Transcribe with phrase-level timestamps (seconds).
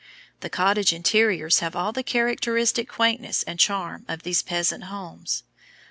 [0.39, 5.43] The cottage interiors have all the characteristic quaintness and charm of these peasant homes.